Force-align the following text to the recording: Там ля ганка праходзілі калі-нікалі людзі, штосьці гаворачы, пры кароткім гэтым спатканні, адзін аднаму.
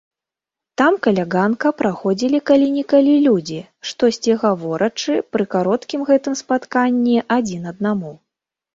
Там 0.81 0.93
ля 1.17 1.25
ганка 1.35 1.71
праходзілі 1.81 2.39
калі-нікалі 2.51 3.13
людзі, 3.27 3.61
штосьці 3.91 4.31
гаворачы, 4.47 5.13
пры 5.37 5.43
кароткім 5.55 5.99
гэтым 6.13 6.33
спатканні, 6.45 7.17
адзін 7.41 7.61
аднаму. 7.75 8.11